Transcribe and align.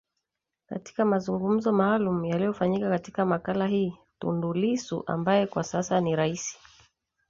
katika 0.67 1.05
mazungumzo 1.05 1.71
maalumu 1.71 2.25
yaliyofanyika 2.25 2.89
Katika 2.89 3.25
makala 3.25 3.67
hii 3.67 3.97
Tundu 4.19 4.53
Lissu 4.53 5.03
ambaye 5.07 5.47
kwa 5.47 5.63
sasa 5.63 6.01
ni 6.01 6.15
rais 6.15 6.57